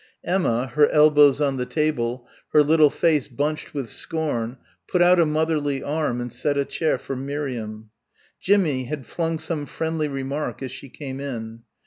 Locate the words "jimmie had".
8.39-9.05